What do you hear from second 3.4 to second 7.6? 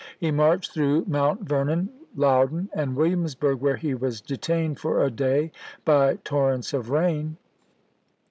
where he was detained for a day by torrents of rain.